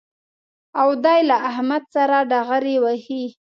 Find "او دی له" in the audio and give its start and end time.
0.81-1.37